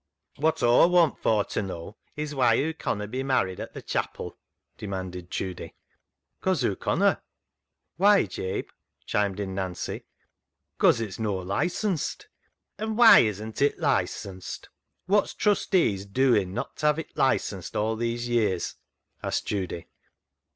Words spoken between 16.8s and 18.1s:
hav' it licensed all